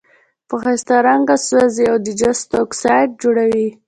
[0.47, 3.67] په ښایسته رنګ سوزي او د جستو اکسایډ جوړوي.